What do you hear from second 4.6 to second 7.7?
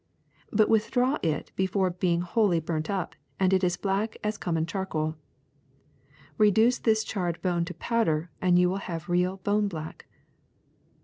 charcoal. Reduce this charred bone